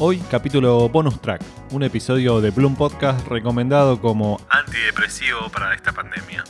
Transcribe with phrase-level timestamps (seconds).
[0.00, 1.42] Hoy capítulo bonus track,
[1.72, 6.44] un episodio de Bloom Podcast recomendado como antidepresivo para esta pandemia.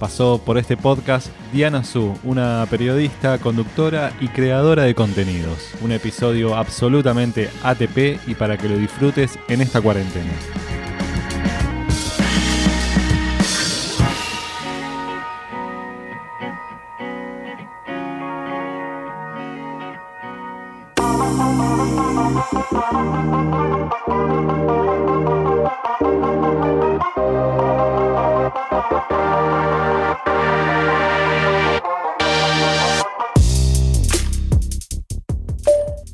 [0.00, 5.70] Pasó por este podcast Diana Su, una periodista, conductora y creadora de contenidos.
[5.80, 10.32] Un episodio absolutamente ATP y para que lo disfrutes en esta cuarentena.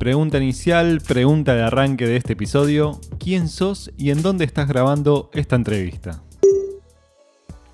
[0.05, 3.01] Pregunta inicial, pregunta de arranque de este episodio.
[3.19, 6.23] ¿Quién sos y en dónde estás grabando esta entrevista?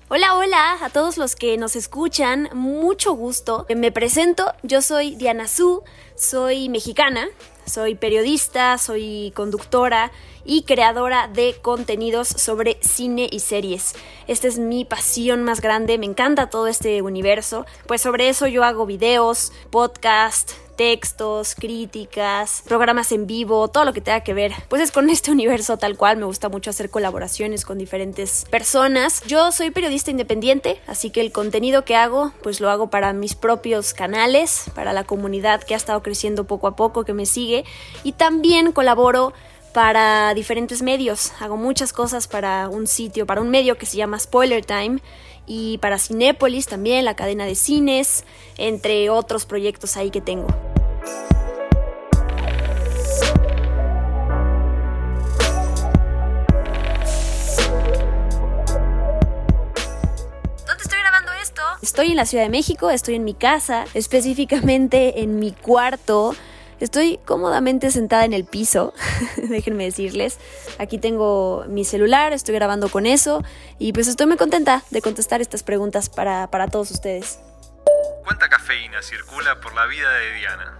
[0.07, 3.65] Hola, hola a todos los que nos escuchan, mucho gusto.
[3.75, 5.83] Me presento, yo soy Diana Su,
[6.15, 7.27] soy mexicana,
[7.65, 10.13] soy periodista, soy conductora
[10.45, 13.93] y creadora de contenidos sobre cine y series.
[14.27, 17.65] Esta es mi pasión más grande, me encanta todo este universo.
[17.87, 20.51] Pues sobre eso yo hago videos, podcast,
[20.81, 24.51] textos, críticas, programas en vivo, todo lo que tenga que ver.
[24.67, 29.21] Pues es con este universo tal cual, me gusta mucho hacer colaboraciones con diferentes personas.
[29.27, 33.35] Yo soy periodista independiente, así que el contenido que hago, pues lo hago para mis
[33.35, 37.63] propios canales, para la comunidad que ha estado creciendo poco a poco, que me sigue,
[38.03, 39.33] y también colaboro
[39.75, 41.31] para diferentes medios.
[41.39, 44.99] Hago muchas cosas para un sitio, para un medio que se llama Spoiler Time
[45.45, 48.23] y para Cinépolis también, la cadena de cines,
[48.57, 50.47] entre otros proyectos ahí que tengo.
[60.65, 61.61] ¿Dónde estoy grabando esto?
[61.81, 66.35] Estoy en la Ciudad de México, estoy en mi casa, específicamente en mi cuarto.
[66.81, 68.93] Estoy cómodamente sentada en el piso,
[69.37, 70.39] déjenme decirles.
[70.79, 73.43] Aquí tengo mi celular, estoy grabando con eso
[73.77, 77.39] y pues estoy muy contenta de contestar estas preguntas para, para todos ustedes.
[78.23, 80.79] ¿Cuánta cafeína circula por la vida de Diana?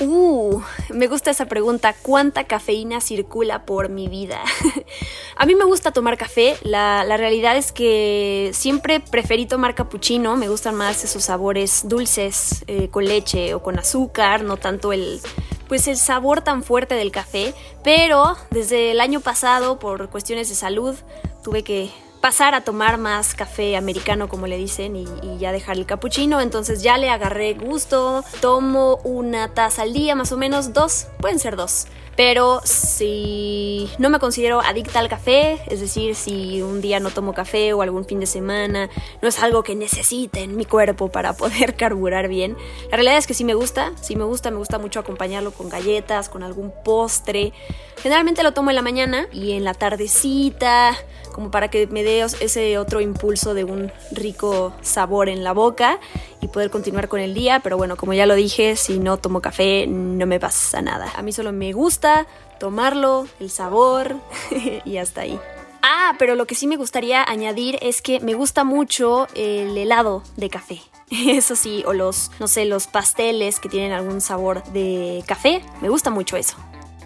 [0.00, 1.94] Uh, me gusta esa pregunta.
[2.00, 4.42] ¿Cuánta cafeína circula por mi vida?
[5.36, 6.56] a mí me gusta tomar café.
[6.62, 10.36] La, realidad es que siempre preferí tomar cappuccino.
[10.36, 15.20] Me gustan más esos sabores dulces eh, con leche o con azúcar, no tanto el,
[15.68, 17.52] pues el sabor tan fuerte del café.
[17.84, 20.96] Pero desde el año pasado, por cuestiones de salud,
[21.44, 21.90] tuve que
[22.20, 25.06] pasar a tomar más café americano, como le dicen, y,
[25.38, 26.40] ya dejar el capuchino.
[26.40, 28.24] Entonces ya le agarré gusto.
[28.40, 31.86] Tomo una taza al día, más o menos dos, pueden ser dos.
[32.20, 37.32] Pero si no me considero adicta al café, es decir, si un día no tomo
[37.32, 38.90] café o algún fin de semana,
[39.22, 42.58] no es algo que necesite en mi cuerpo para poder carburar bien.
[42.90, 45.70] La realidad es que sí me gusta, sí me gusta, me gusta mucho acompañarlo con
[45.70, 47.54] galletas, con algún postre.
[48.02, 50.94] Generalmente lo tomo en la mañana y en la tardecita,
[51.32, 55.98] como para que me dé ese otro impulso de un rico sabor en la boca
[56.40, 57.60] y poder continuar con el día.
[57.60, 61.12] Pero bueno, como ya lo dije, si no tomo café no me pasa nada.
[61.16, 62.26] A mí solo me gusta
[62.58, 64.16] tomarlo, el sabor
[64.84, 65.38] y hasta ahí.
[65.82, 70.22] Ah, pero lo que sí me gustaría añadir es que me gusta mucho el helado
[70.36, 70.82] de café.
[71.10, 75.62] Eso sí, o los, no sé, los pasteles que tienen algún sabor de café.
[75.80, 76.56] Me gusta mucho eso.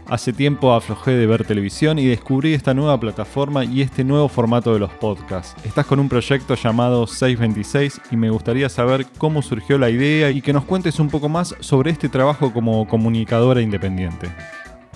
[0.06, 4.74] Hace tiempo aflojé de ver televisión y descubrí esta nueva plataforma y este nuevo formato
[4.74, 5.56] de los podcasts.
[5.64, 10.42] Estás con un proyecto llamado 626 y me gustaría saber cómo surgió la idea y
[10.42, 14.30] que nos cuentes un poco más sobre este trabajo como comunicadora independiente.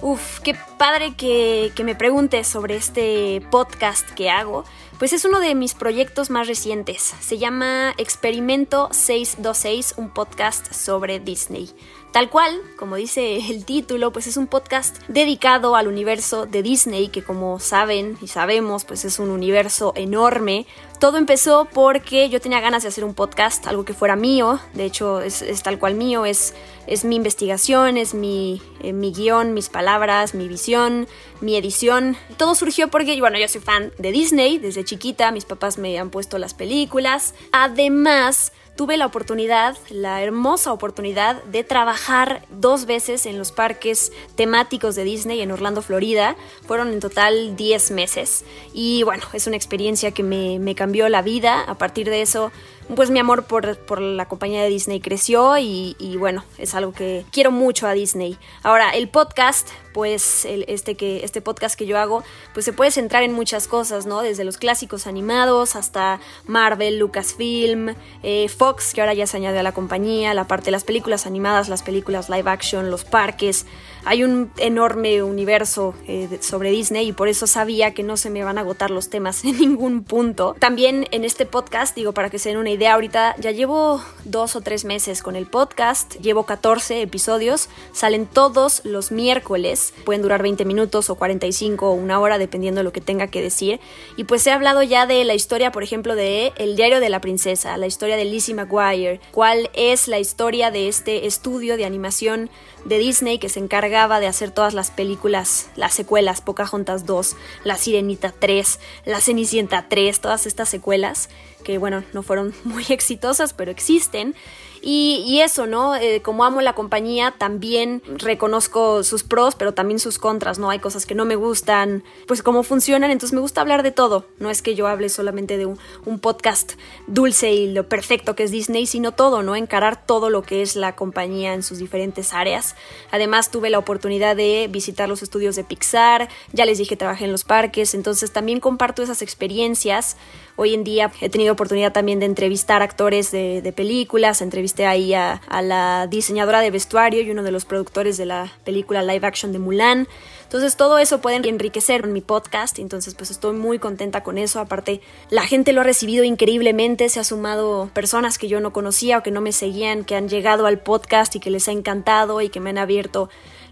[0.02, 4.64] Uf, qué padre que, que, me preguntes sobre este podcast que hago.
[4.98, 7.14] Pues es uno de mis proyectos más recientes.
[7.20, 11.70] Se llama Experimento 626, un podcast sobre Disney.
[12.12, 17.08] Tal cual, como dice el título, pues es un podcast dedicado al universo de Disney,
[17.08, 20.66] que como saben y sabemos, pues es un universo enorme.
[20.98, 24.84] Todo empezó porque yo tenía ganas de hacer un podcast, algo que fuera mío, de
[24.84, 26.54] hecho es, tal cual mío, es,
[26.86, 31.06] es mi investigación, es mi, eh, mi guion, mis palabras, mi visión,
[31.40, 32.16] mi edición.
[32.36, 36.10] Todo surgió porque, bueno, yo soy fan de Disney, desde chiquita mis papás me han
[36.10, 37.34] puesto las películas.
[37.52, 44.94] Además, tuve la oportunidad, la hermosa oportunidad de trabajar dos veces en los parques temáticos
[44.94, 46.36] de Disney en Orlando, Florida.
[46.64, 48.44] Fueron en total 10 meses.
[48.72, 51.60] Y bueno, es una experiencia que me, me cambió la vida.
[51.62, 52.52] A partir de eso
[52.94, 57.50] pues mi amor por, la compañía de Disney creció y, bueno, es algo que quiero
[57.50, 58.38] mucho a Disney.
[58.62, 62.22] Ahora, el podcast, pues este, que, este podcast que yo hago,
[62.54, 64.22] pues se puede centrar en muchas cosas, ¿no?
[64.22, 69.64] Desde los clásicos animados hasta Marvel, Lucasfilm, eh, Fox, que ahora ya se añade a
[69.64, 73.66] la compañía, la parte de las películas animadas, las películas live action, los parques.
[74.04, 78.44] hay un enorme universo eh, sobre Disney y por eso sabía que no se me
[78.44, 80.54] van a agotar los temas en ningún punto.
[80.60, 84.54] También en este podcast, digo, para que se den una idea, ahorita ya llevo dos
[84.54, 90.42] o tres meses con el podcast, llevo 14 episodios, salen todos los miércoles, pueden durar
[90.42, 93.80] 20 minutos o 45 o una hora, dependiendo de lo que tenga que decir.
[94.16, 97.20] Y pues he hablado ya de la historia, por ejemplo, de El diario de la
[97.20, 102.50] princesa, la historia de Lizzie McGuire, cuál es la historia de este estudio de animación
[102.84, 107.76] de Disney que se encargaba de hacer todas las películas, las secuelas, Pocahontas 2, La
[107.76, 111.28] Sirenita 3, La Cenicienta 3, todas estas secuelas
[111.64, 114.34] que bueno, no fueron muy exitosas, pero existen.
[114.82, 115.94] Y, eso, ¿no?
[115.94, 120.70] Eh, como amo la compañía, también reconozco sus pros, pero también sus contras, ¿no?
[120.70, 124.26] Hay cosas que no me gustan, pues cómo funcionan, entonces me gusta hablar de todo.
[124.38, 126.72] No es que yo hable solamente de un, un podcast
[127.06, 129.56] dulce y lo perfecto que es Disney, sino todo, ¿no?
[129.56, 132.74] Encarar todo lo que es la compañía en sus diferentes áreas.
[133.10, 137.32] Además, tuve la oportunidad de visitar los estudios de Pixar, ya les dije, trabajé en
[137.32, 140.16] los parques, entonces también comparto esas experiencias
[140.60, 145.40] Hoy en día he tenido oportunidad también de entrevistar actores de, películas, entrevisté ahí a,
[145.62, 149.60] la diseñadora de vestuario y uno de los productores de la película live action de
[149.60, 150.08] Mulan.
[150.42, 154.58] Entonces todo eso puede enriquecer mi podcast, entonces pues estoy muy contenta con eso.
[154.58, 155.00] Aparte,
[155.30, 159.22] la gente lo ha recibido increíblemente, se ha sumado personas que yo no conocía o
[159.22, 162.48] que no me seguían, que han llegado al podcast y que les ha encantado y
[162.48, 163.28] que me han abierto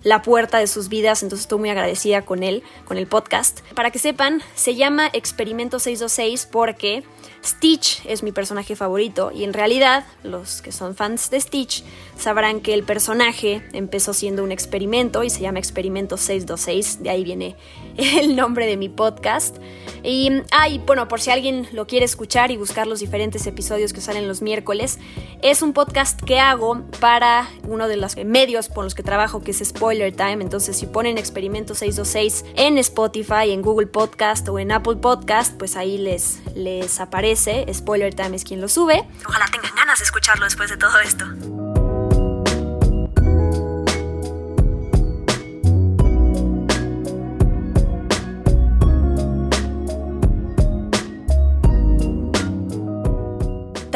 [0.06, 3.62] la puerta de sus vidas, entonces estoy muy agradecida con él, con el podcast.
[3.74, 7.02] Para que sepan, se llama Experimento 626 porque
[7.46, 11.84] Stitch es mi personaje favorito y en realidad los que son fans de Stitch
[12.18, 17.22] sabrán que el personaje empezó siendo un experimento y se llama Experimento 626, de ahí
[17.22, 17.56] viene
[17.96, 19.56] el nombre de mi podcast.
[20.02, 24.00] Y, ah, bueno, por si alguien lo quiere escuchar y buscar los diferentes episodios que
[24.00, 24.98] salen los miércoles,
[25.42, 29.50] es un podcast que hago para uno de los medios por los que trabajo, que
[29.50, 30.42] es Spoiler Time.
[30.44, 35.76] Entonces, si ponen Experimento 626 en Spotify, en Google Podcast o en Apple Podcast, pues
[35.76, 37.35] ahí les, les aparece.
[37.36, 39.04] Spoiler Time es quien lo sube.
[39.26, 41.26] Ojalá tengan ganas de escucharlo después de todo esto.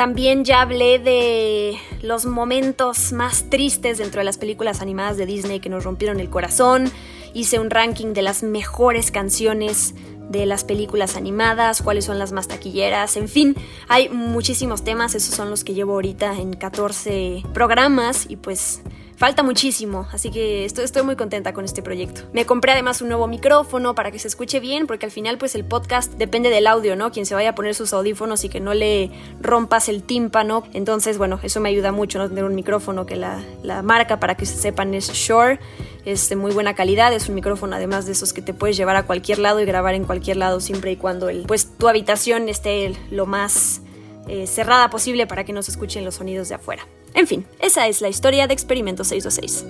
[0.01, 5.61] También ya hablé de los momentos más tristes dentro de las películas animadas de Disney
[5.61, 6.91] que nos rompieron el corazón.
[7.35, 9.95] Hice un ranking de las mejores canciones
[10.31, 13.56] de las películas animadas, cuáles son las más taquilleras, en fin,
[13.88, 18.81] hay muchísimos temas, esos son los que llevo ahorita en 14 programas y pues
[19.21, 22.23] falta muchísimo, así que estoy, estoy, muy contenta con este proyecto.
[22.33, 25.55] Me compré además un nuevo micrófono para que se escuche bien, porque al final pues
[25.55, 27.13] el podcast depende del audio, ¿no?
[27.13, 29.11] Quien se vaya a poner sus audífonos y que no le
[29.43, 30.65] rompas el tímpano.
[30.73, 32.31] Entonces, bueno, eso me ayuda mucho, ¿no?
[32.31, 35.61] Tener un micrófono que la, la marca, para que se sepan, es Shure.
[36.07, 38.97] Es de muy buena calidad, es un micrófono además de esos que te puedes llevar
[38.97, 42.49] a cualquier lado y grabar en cualquier lado siempre y cuando el, pues tu habitación
[42.49, 43.83] esté lo más
[44.29, 46.87] eh, cerrada posible para que no se escuchen los sonidos de afuera.
[47.15, 49.67] En fin, esa es la historia de Experimento 626.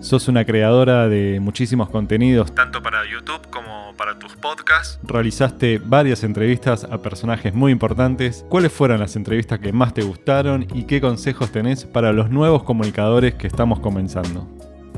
[0.00, 4.98] Sos una creadora de muchísimos contenidos, tanto para YouTube como para tus podcasts.
[5.04, 8.44] Realizaste varias entrevistas a personajes muy importantes.
[8.50, 12.62] ¿Cuáles fueron las entrevistas que más te gustaron y qué consejos tenés para los nuevos
[12.62, 14.46] comunicadores que estamos comenzando?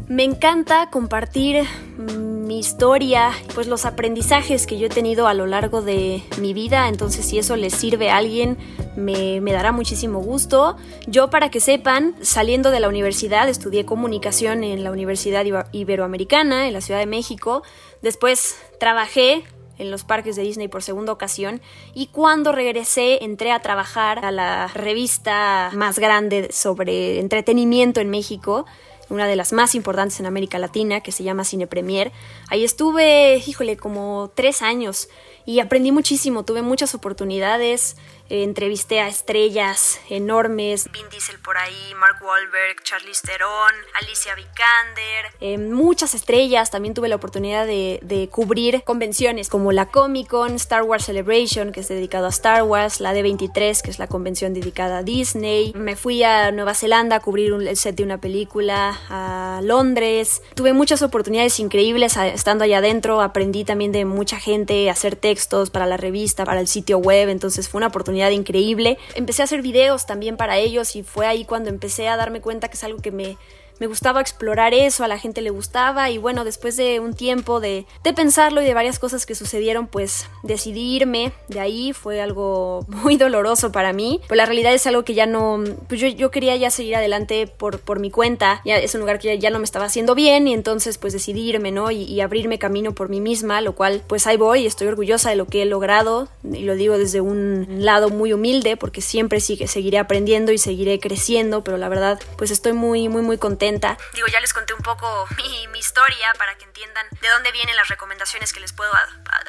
[0.06, 1.64] Me encanta compartir
[1.96, 6.88] mi historia, pues los aprendizajes que yo he tenido a lo largo de mi vida,
[6.88, 8.58] entonces si eso les sirve a alguien,
[8.96, 10.76] me, dará muchísimo gusto.
[11.06, 16.74] Yo, para que sepan, saliendo de la universidad, estudié comunicación en la Universidad Iberoamericana, en
[16.74, 17.62] la Ciudad de México,
[18.02, 19.44] después trabajé
[19.78, 21.62] en los parques de Disney por segunda ocasión.
[21.94, 28.66] Y cuando regresé entré a trabajar a la revista más grande sobre entretenimiento en México
[29.10, 32.12] una de las más importantes en América Latina, que se llama Cine Premier.
[32.48, 35.08] Ahí estuve, híjole, como tres años
[35.46, 37.96] y aprendí muchísimo, tuve muchas oportunidades,
[38.30, 45.26] eh, entrevisté a estrellas enormes, Vin Diesel por ahí, Mark Wahlberg, Charlize Theron, Alicia Vikander,
[45.40, 50.54] eh, muchas estrellas, también tuve la oportunidad de, de, cubrir convenciones como la Comic Con,
[50.54, 54.54] Star Wars Celebration, que es dedicado a Star Wars, la D23, que es la convención
[54.54, 58.98] dedicada a Disney, me fui a Nueva Zelanda a cubrir el set de una película,
[59.10, 64.92] a Londres, tuve muchas oportunidades increíbles estando allá adentro, aprendí también de mucha gente, a
[64.92, 65.33] hacer textos
[65.72, 68.98] para la revista, para el sitio web, entonces fue una oportunidad increíble.
[69.14, 72.68] Empecé a hacer videos también para ellos y fue ahí cuando empecé a darme cuenta
[72.68, 73.36] que es algo que me,
[73.80, 77.60] me gustaba explorar eso, a la gente le gustaba y bueno, después de un tiempo
[77.60, 82.20] de, de pensarlo y de varias cosas que sucedieron, pues decidí irme de ahí, fue
[82.20, 86.08] algo muy doloroso para mí, pero la realidad es algo que ya no, pues yo,
[86.08, 89.50] yo quería ya seguir adelante por, por mi cuenta, ya es un lugar que ya,
[89.50, 91.90] no me estaba haciendo bien y entonces pues decidí irme, ¿no?
[91.90, 95.36] Y, y abrirme camino por mí misma, lo cual pues ahí voy estoy orgullosa de
[95.36, 99.66] lo que he logrado y lo digo desde un lado muy humilde porque siempre sigue,
[99.66, 103.63] seguiré aprendiendo y seguiré creciendo, pero la verdad pues estoy muy, muy, muy contenta
[104.12, 107.88] Digo, ya les conté un poco mi, historia para que entiendan de dónde vienen las
[107.88, 108.90] recomendaciones que les puedo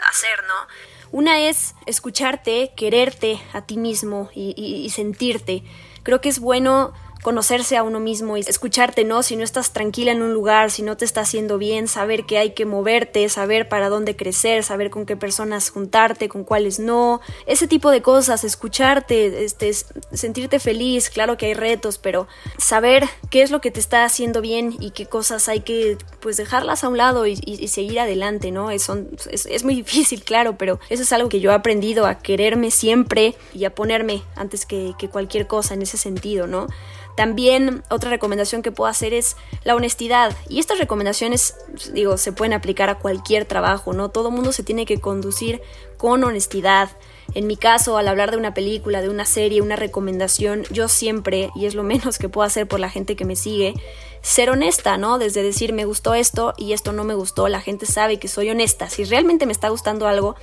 [0.10, 0.68] hacer, ¿no?
[1.12, 5.64] Una es escucharte, quererte a ti mismo y sentirte.
[6.04, 6.94] Creo que es bueno
[7.26, 9.24] conocerse a uno mismo y escucharte, ¿no?
[9.24, 12.38] Si no estás tranquila en un lugar, si no te está haciendo bien, saber que
[12.38, 17.22] hay que moverte, saber para dónde crecer, saber con qué personas juntarte, con cuáles no,
[17.48, 19.74] ese tipo de cosas, escucharte, este,
[20.14, 22.28] sentirte feliz, claro que hay retos, pero
[22.60, 26.38] saber qué es lo que te está haciendo bien y qué cosas hay que, pues,
[26.38, 27.38] dejarlas a un lado y,
[27.70, 28.70] seguir adelante, ¿no?
[28.70, 28.88] Es,
[29.32, 33.34] es, muy difícil, claro, pero eso es algo que yo he aprendido a quererme siempre
[33.52, 36.68] y a ponerme antes que, que cualquier cosa en ese sentido, ¿no?
[37.16, 40.36] También otra recomendación que puedo hacer es la honestidad.
[40.50, 41.56] Y estas recomendaciones,
[41.94, 44.10] digo, se pueden aplicar a cualquier trabajo, ¿no?
[44.10, 45.62] Todo mundo se tiene que conducir
[45.98, 46.90] con honestidad.
[47.34, 51.52] En mi caso, al hablar de una película, de una serie, una recomendación, yo siempre,
[51.56, 53.74] y es lo menos que puedo hacer por la gente que me sigue,
[54.22, 55.18] ser honesta, ¿no?
[55.18, 58.50] Desde decir me gustó esto y esto no me gustó, la gente sabe que soy
[58.50, 58.90] honesta.
[58.90, 60.36] Si realmente me está gustando algo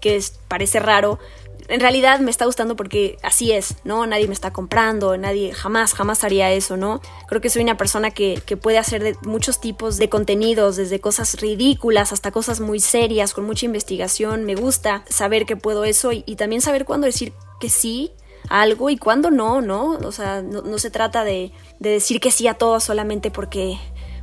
[0.00, 1.18] que parece raro,
[1.68, 4.06] en realidad me está gustando porque así es, ¿no?
[4.06, 7.00] Nadie me está comprando, nadie jamás, jamás haría eso, ¿no?
[7.28, 11.40] Creo que soy una persona que, puede hacer de muchos tipos de contenidos, desde cosas
[11.40, 14.44] ridículas hasta cosas muy serias, con mucha investigación.
[14.44, 18.12] Me gusta saber que puedo eso y, también saber cuándo decir que sí
[18.48, 19.92] a algo y cuándo no, ¿no?
[19.92, 23.78] O sea, no, se trata de, de decir que sí a todo solamente porque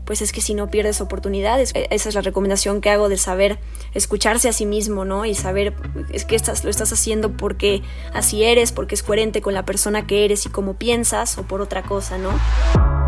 [0.05, 1.71] pues es que si no pierdes oportunidades.
[1.75, 3.59] E, esa es la recomendación que hago de saber
[3.93, 5.25] escucharse a sí mismo, ¿no?
[5.25, 5.73] Y saber
[6.11, 7.81] es que estás, lo estás haciendo porque
[8.13, 11.61] así eres, porque es coherente con la persona que eres y cómo piensas o por
[11.61, 13.00] otra cosa, ¿no?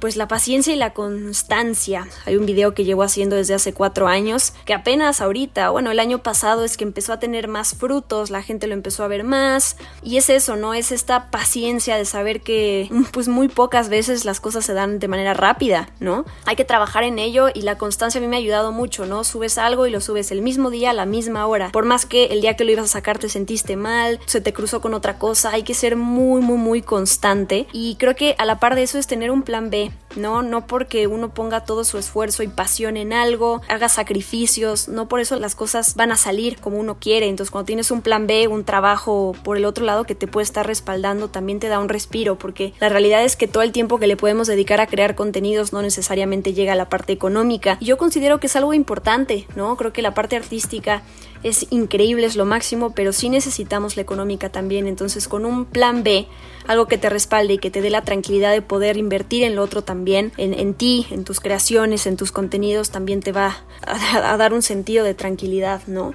[0.00, 2.08] Pues la paciencia y la constancia.
[2.26, 6.00] Hay un video que llevo haciendo desde hace cuatro años que apenas ahorita, bueno, el
[6.00, 9.24] año pasado es que empezó a tener más frutos, la gente lo empezó a ver
[9.24, 10.74] más y es eso, ¿no?
[10.74, 15.08] Es esta paciencia de saber que pues muy pocas veces las cosas se dan de
[15.08, 16.24] manera rápida, ¿no?
[16.46, 19.24] Hay que trabajar en ello y la constancia a mí me ha ayudado mucho, ¿no?
[19.24, 21.70] Subes algo y lo subes el mismo día a la misma hora.
[21.72, 24.52] Por más que el día que lo ibas a sacar te sentiste mal, se te
[24.52, 28.44] cruzó con otra cosa, hay que ser muy, muy, muy constante y creo que a
[28.44, 30.42] la par de eso es tener un plan B, ¿no?
[30.42, 35.20] No porque uno ponga todo su esfuerzo y pasión en algo, haga sacrificios, no por
[35.20, 37.28] eso las cosas van a salir como uno quiere.
[37.28, 40.44] Entonces, cuando tienes un plan B, un trabajo por el otro lado que te puede
[40.44, 43.98] estar respaldando, también te da un respiro, porque la realidad es que todo el tiempo
[43.98, 47.76] que le podemos dedicar a crear contenidos no necesariamente llega a la parte económica.
[47.80, 49.76] Y yo considero que es algo importante, ¿no?
[49.76, 51.02] Creo que la parte artística
[51.42, 54.86] es increíble, es lo máximo, pero sí necesitamos la económica también.
[54.86, 56.26] Entonces, con un plan B,
[56.70, 59.62] algo que te respalde y que te dé la tranquilidad de poder invertir en lo
[59.62, 64.36] otro también, en, ti, en tus creaciones, en tus contenidos, también te va a, a
[64.36, 66.14] dar un sentido de tranquilidad, ¿no?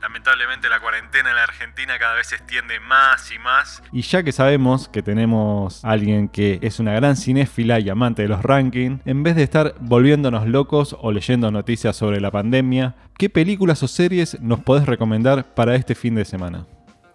[0.00, 3.82] Lamentablemente la cuarentena en la Argentina cada vez se extiende más y más.
[3.90, 8.22] Y ya que sabemos que tenemos a alguien que es una gran cinéfila y amante
[8.22, 12.94] de los rankings, en vez de estar volviéndonos locos o leyendo noticias sobre la pandemia,
[13.18, 16.64] ¿qué películas o series nos podés recomendar para este fin de semana?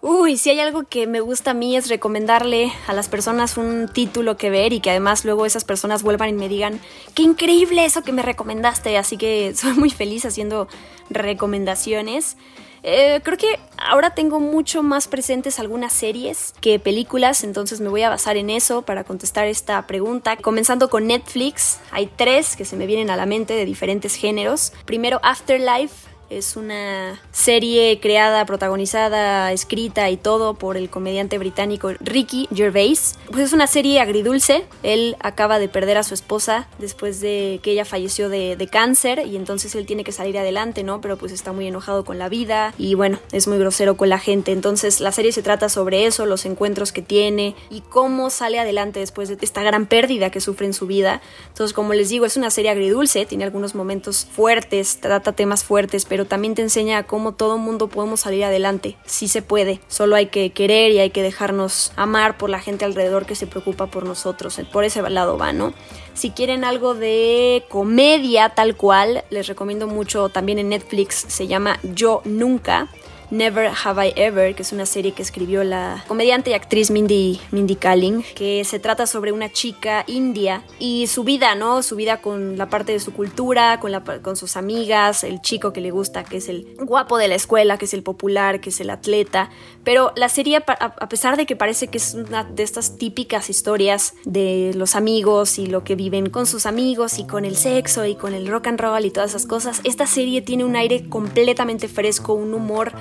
[0.02, 3.86] Uy, si hay algo que me gusta a mí es recomendarle a las personas un
[3.86, 6.80] título que ver y que además luego esas personas vuelvan y me digan,
[7.14, 10.68] qué increíble eso que me recomendaste, así que soy muy feliz haciendo
[11.10, 12.38] recomendaciones.
[12.82, 18.02] Eh, creo que ahora tengo mucho más presentes algunas series que películas, entonces me voy
[18.02, 20.36] a basar en eso para contestar esta pregunta.
[20.36, 24.72] Comenzando con Netflix, hay tres que se me vienen a la mente de diferentes géneros.
[24.86, 32.48] Primero Afterlife, es una serie creada, protagonizada, escrita y todo por el comediante británico Ricky
[32.54, 33.16] Gervais.
[33.30, 34.64] Pues es una serie agridulce.
[34.84, 39.34] Él acaba de perder a su esposa después de que ella falleció de, cáncer y
[39.34, 41.00] entonces él tiene que salir adelante, ¿no?
[41.00, 44.18] Pero pues está muy enojado con la vida y bueno, es muy grosero con la
[44.20, 44.52] gente.
[44.52, 49.00] Entonces la serie se trata sobre eso, los encuentros que tiene y cómo sale adelante
[49.00, 51.20] después de esta gran pérdida que sufre en su vida.
[51.48, 56.04] Entonces, como les digo, es una serie agridulce, tiene algunos momentos fuertes, trata temas fuertes,
[56.04, 58.94] pero pero también te enseña cómo todo mundo podemos salir adelante.
[59.06, 62.84] Sí se puede, solo hay que querer y hay que dejarnos amar por la gente
[62.84, 64.60] alrededor que se preocupa por nosotros.
[64.70, 65.72] Por ese lado va, ¿no?
[66.12, 71.80] Si quieren algo de comedia tal cual, les recomiendo mucho también en Netflix, se llama
[71.94, 72.88] Yo Nunca.
[73.30, 77.40] Never Have I Ever, que es una serie que escribió la comediante y actriz Mindy,
[77.50, 81.82] Mindy Kaling, que se trata sobre una chica india y su vida, ¿no?
[81.82, 85.72] Su vida con la parte de su cultura, con, la, con sus amigas, el chico
[85.72, 88.70] que le gusta, que es el guapo de la escuela, que es el popular, que
[88.70, 89.50] es el atleta.
[89.84, 94.14] Pero la serie, a pesar de que parece que es una de estas típicas historias
[94.24, 98.14] de los amigos y lo que viven con sus amigos y con el sexo y
[98.14, 101.88] con el rock and roll y todas esas cosas, esta serie tiene un aire completamente
[101.88, 102.92] fresco, un humor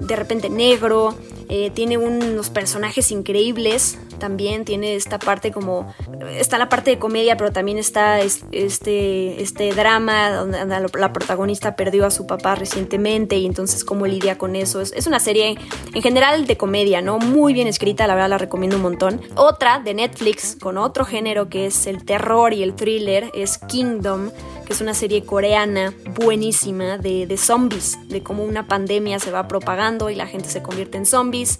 [0.00, 1.14] de repente negro,
[1.48, 5.92] eh, tiene unos personajes increíbles, también tiene esta parte como,
[6.38, 12.06] está la parte de comedia, pero también está este, este drama donde la protagonista perdió
[12.06, 14.80] a su papá recientemente y entonces cómo lidia con eso.
[14.80, 15.58] Es, es una serie
[15.92, 17.18] en general de comedia, ¿no?
[17.18, 19.20] Muy bien escrita, la verdad la recomiendo un montón.
[19.34, 24.30] Otra de Netflix con otro género que es el terror y el thriller es Kingdom
[24.70, 30.10] es una serie coreana buenísima de, de zombies, de cómo una pandemia se va propagando
[30.10, 31.58] y la gente se convierte en zombies.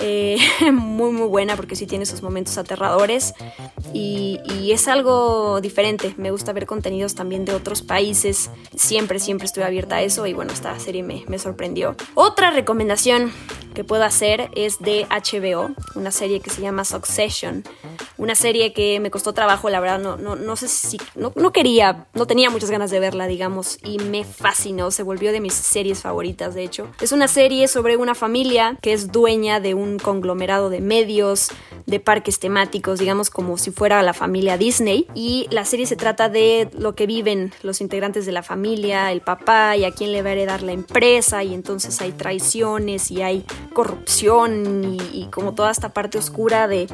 [0.00, 0.38] Eh,
[0.72, 3.34] muy muy buena porque sí tiene sus momentos aterradores
[3.92, 6.14] y, es algo diferente.
[6.18, 8.50] Me gusta ver contenidos también de otros países.
[8.76, 11.96] Siempre, siempre estoy abierta a eso y bueno, esta serie me, me sorprendió.
[12.14, 13.32] Otra recomendación
[13.78, 17.62] que puedo hacer es de HBO, una serie que se llama Succession.
[18.16, 21.52] Una serie que me costó trabajo, la verdad, no, no, no sé si, no, no
[21.52, 25.54] quería, no tenía muchas ganas de verla, digamos, y me fascinó, se volvió de mis
[25.54, 26.88] series favoritas, de hecho.
[27.00, 31.48] Es una serie sobre una familia que es dueña de un conglomerado de medios,
[31.86, 35.06] de parques temáticos, digamos como si fuera la familia Disney.
[35.14, 39.22] Y la serie se trata de lo que viven los integrantes de la familia, el
[39.22, 41.42] papá y a quién le va a heredar la empresa.
[41.42, 46.88] Y entonces hay traiciones y hay corrupción y, y como toda esta parte oscura de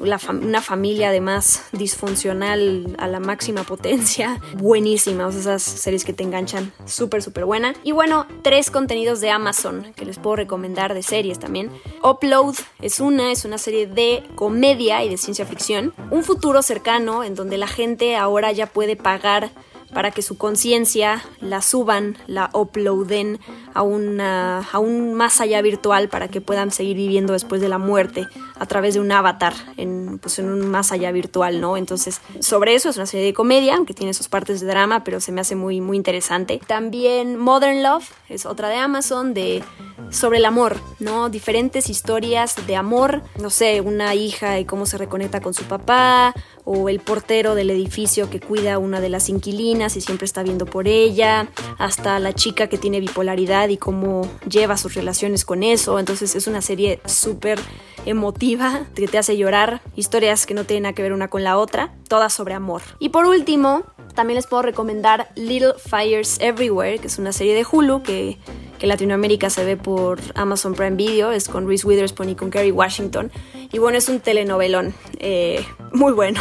[0.00, 4.40] una familia además disfuncional a la máxima potencia.
[4.54, 6.72] Buenísimas esas series que te enganchan.
[6.84, 7.74] Súper, súper buena.
[7.82, 11.70] Y bueno, tres contenidos de Amazon que les puedo recomendar de series también.
[12.02, 15.94] Upload es una, es una serie de comedia y de ciencia ficción.
[16.10, 19.50] Un futuro cercano en donde la gente ahora ya puede pagar
[19.96, 23.40] para que su conciencia la suban, la uploaden
[23.72, 27.78] a, una, a un más allá virtual para que puedan seguir viviendo después de la
[27.78, 28.28] muerte
[28.58, 31.78] a través de un avatar en, pues en un más allá virtual, ¿no?
[31.78, 35.18] Entonces, sobre eso es una serie de comedia, aunque tiene sus partes de drama, pero
[35.18, 36.60] se me hace muy, muy interesante.
[36.66, 39.64] También Modern Love es otra de Amazon, de
[40.10, 41.30] sobre el amor, ¿no?
[41.30, 46.34] Diferentes historias de amor, no sé, una hija y cómo se reconecta con su papá,
[46.66, 50.42] o el portero del edificio que cuida a una de las inquilinas y siempre está
[50.42, 51.48] viendo por ella,
[51.78, 55.98] hasta la chica que tiene bipolaridad y cómo lleva sus relaciones con eso.
[56.00, 57.60] Entonces es una serie súper
[58.04, 61.56] emotiva que te hace llorar, historias que no tienen nada que ver una con la
[61.56, 62.82] otra, todas sobre amor.
[62.98, 63.84] Y por último,
[64.16, 68.38] también les puedo recomendar Little Fires Everywhere, que es una serie de Hulu que
[68.78, 72.70] que Latinoamérica se ve por Amazon Prime Video, es con Reese Witherspoon y con Kerry
[72.70, 73.30] Washington.
[73.72, 76.40] Y bueno, es un telenovelón eh, muy bueno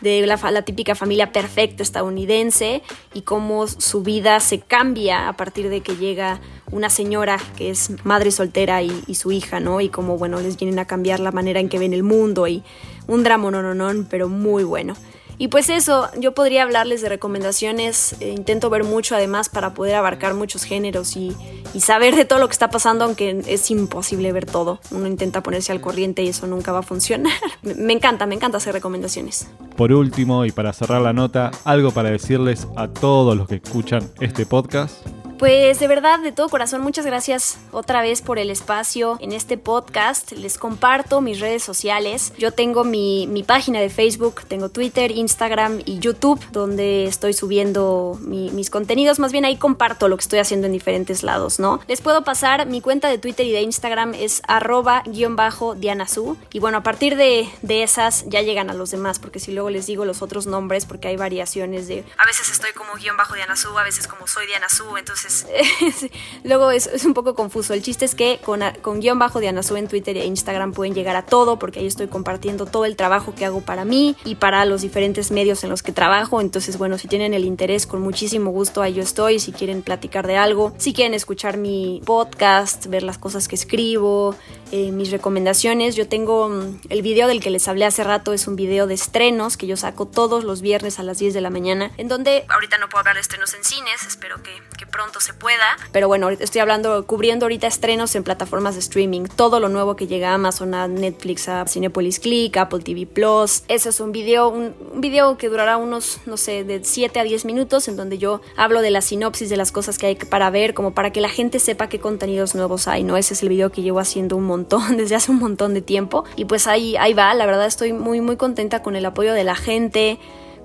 [0.00, 2.82] de la, la, típica familia perfecta estadounidense
[3.14, 6.40] y cómo su vida se cambia a partir de que llega
[6.70, 9.80] una señora que es madre soltera y, y su hija, ¿no?
[9.80, 12.62] Y cómo, bueno, les vienen a cambiar la manera en que ven el mundo y
[13.08, 14.94] un drama no, no, no, pero muy bueno.
[15.38, 19.94] Y pues eso, yo podría hablarles de recomendaciones, eh, intento ver mucho además para poder
[19.94, 21.36] abarcar muchos géneros y,
[21.74, 24.80] y, saber de todo lo que está pasando, aunque es imposible ver todo.
[24.90, 27.32] Uno intenta ponerse al corriente y eso nunca va a funcionar.
[27.62, 29.48] me encanta, me encanta hacer recomendaciones.
[29.76, 34.10] Por último, y para cerrar la nota, algo para decirles a todos los que escuchan
[34.20, 35.06] este podcast.
[35.38, 39.56] Pues de verdad, de todo corazón, muchas gracias otra vez por el espacio en este
[39.56, 40.32] podcast.
[40.32, 42.32] Les comparto mis redes sociales.
[42.38, 48.68] Yo tengo mi, página de Facebook, tengo Twitter, Instagram y YouTube, donde estoy subiendo mis
[48.68, 49.20] contenidos.
[49.20, 51.80] Más bien ahí comparto lo que estoy haciendo en diferentes lados, ¿no?
[51.86, 56.36] Les puedo pasar mi cuenta de Twitter y de Instagram es arroba guion bajo Dianasu.
[56.52, 59.86] Y bueno, a partir de, esas ya llegan a los demás, porque si luego les
[59.86, 62.04] digo los otros nombres, porque hay variaciones de...
[62.16, 65.27] A veces estoy como guion bajo Dianasu, a veces como soy Dianasu, entonces
[66.44, 67.74] luego es, un poco confuso.
[67.74, 68.60] El chiste es que con,
[69.00, 72.08] guion bajo de Anazú en Twitter e Instagram pueden llegar a todo, porque ahí estoy
[72.08, 75.82] compartiendo todo el trabajo que hago para mí y para los diferentes medios en los
[75.82, 76.40] que trabajo.
[76.40, 79.38] Entonces, bueno, si tienen el interés, con muchísimo gusto ahí yo estoy.
[79.38, 84.34] Si quieren platicar de algo, si quieren escuchar mi podcast, ver las cosas que escribo,
[84.70, 88.46] eh, mis recomendaciones, yo tengo mm, el video del que les hablé hace rato, es
[88.46, 91.50] un video de estrenos que yo saco todos los viernes a las 10 de la
[91.50, 94.50] mañana, en donde ahorita no puedo hablar de estrenos en cines, espero que
[94.88, 95.76] pronto se pueda.
[95.92, 100.06] Pero bueno, estoy hablando, cubriendo ahorita estrenos en plataformas de streaming, todo lo nuevo que
[100.06, 103.62] llega a Amazon, a Netflix, a Cinepolis Click, Apple TV Plus.
[103.68, 107.44] Ese es un video, un, video que durará unos, no sé, de 7 a 10
[107.44, 110.74] minutos en donde yo hablo de la sinopsis de las cosas que hay para ver,
[110.74, 113.16] como para que la gente sepa qué contenidos nuevos hay, ¿no?
[113.16, 116.24] Ese es el video que llevo haciendo un montón, desde hace un montón de tiempo.
[116.36, 119.44] Y pues ahí, ahí va, la verdad estoy muy, muy contenta con el apoyo de
[119.44, 120.18] la gente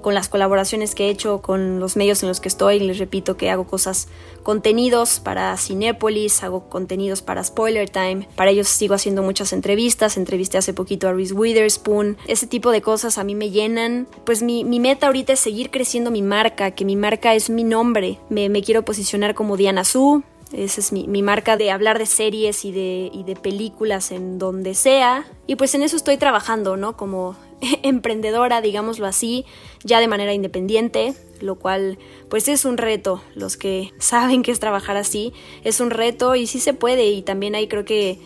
[0.04, 2.80] con las colaboraciones que he hecho con los medios en los que estoy.
[2.80, 4.08] Les repito que hago cosas,
[4.44, 8.28] contenidos para Cinépolis, hago contenidos para Spoiler Time.
[8.36, 10.18] Para ellos sigo haciendo muchas entrevistas.
[10.18, 12.18] Entrevisté hace poquito a Reese Witherspoon.
[12.28, 14.08] Ese tipo de cosas a mí me llenan.
[14.26, 18.20] Pues mi, meta ahorita es seguir creciendo mi marca, que mi marca es mi nombre.
[18.30, 22.72] Me, quiero posicionar como Diana Su, esa es mi, marca de hablar de series y
[22.72, 25.26] de, y de películas en donde sea.
[25.48, 26.96] Y pues en eso estoy trabajando, ¿no?
[26.98, 27.36] Como
[27.84, 29.46] emprendedora, digámoslo así,
[29.84, 31.98] ya de manera independiente, lo cual
[32.30, 33.22] pues es un reto.
[33.36, 37.22] Los que saben que es trabajar así, es un reto y sí se puede y
[37.22, 38.20] también hay creo que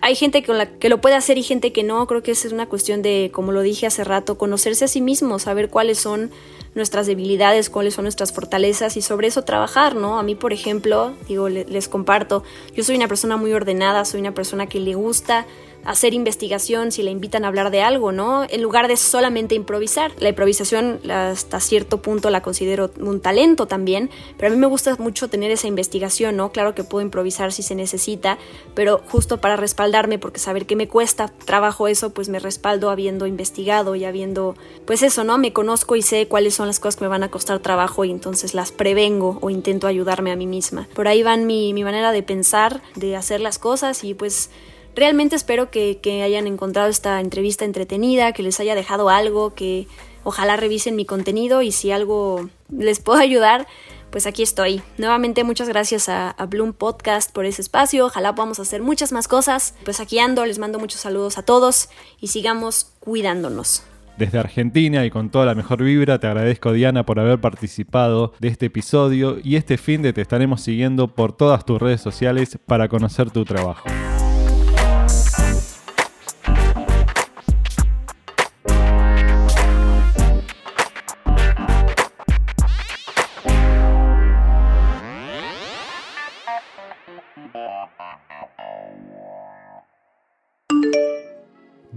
[0.00, 2.06] hay gente con la que lo puede hacer y gente que no.
[2.06, 5.40] Creo que es una cuestión de, como lo dije hace rato, conocerse a sí mismo,
[5.40, 6.30] saber cuáles son
[6.74, 10.18] nuestras debilidades, cuáles son nuestras fortalezas y sobre eso trabajar, ¿no?
[10.18, 14.34] A mí, por ejemplo, digo, les comparto, yo soy una persona muy ordenada, soy una
[14.34, 15.46] persona que le gusta
[15.84, 18.44] hacer investigación si le invitan a hablar de algo, ¿no?
[18.48, 20.12] En lugar de solamente improvisar.
[20.18, 24.96] La improvisación hasta cierto punto la considero un talento también, pero a mí me gusta
[24.96, 26.52] mucho tener esa investigación, ¿no?
[26.52, 28.38] Claro que puedo improvisar si se necesita,
[28.74, 33.26] pero justo para respaldarme, porque saber que me cuesta trabajo eso, pues me respaldo habiendo
[33.26, 34.54] investigado y habiendo,
[34.86, 35.38] pues eso, ¿no?
[35.38, 38.10] Me conozco y sé cuáles son las cosas que me van a costar trabajo y
[38.10, 40.88] entonces las prevengo o intento ayudarme a mí misma.
[40.94, 44.50] Por ahí van mi, mi manera de pensar, de hacer las cosas y pues
[44.94, 49.86] Realmente espero que, hayan encontrado esta entrevista entretenida, que les haya dejado algo, que
[50.24, 53.66] ojalá revisen mi contenido y si algo les puedo ayudar,
[54.10, 54.82] pues aquí estoy.
[54.98, 58.06] Nuevamente muchas gracias a, a, Bloom Podcast por ese espacio.
[58.06, 59.74] Ojalá podamos hacer muchas más cosas.
[59.84, 61.88] Pues aquí ando, les mando muchos saludos a todos
[62.20, 63.84] y sigamos cuidándonos.
[64.18, 68.48] Desde Argentina y con toda la mejor vibra, te agradezco Diana por haber participado de
[68.48, 72.88] este episodio y este fin de te estaremos siguiendo por todas tus redes sociales para
[72.88, 73.88] conocer tu trabajo.